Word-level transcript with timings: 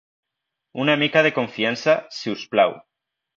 Una 0.85 0.95
mica 1.01 1.23
de 1.27 1.33
confiança, 1.35 1.95
si 2.21 2.35
us 2.37 2.47
plau. 2.57 2.75